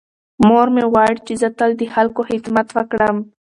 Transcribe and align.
مور 0.45 0.67
مې 0.75 0.83
غواړي 0.91 1.17
چې 1.27 1.33
زه 1.41 1.49
تل 1.57 1.71
د 1.77 1.81
خلکو 1.93 2.19
خدمت 2.29 2.67
وکړم. 2.73 3.17